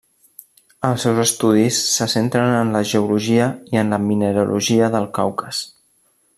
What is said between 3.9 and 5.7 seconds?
la mineralogia del Caucas.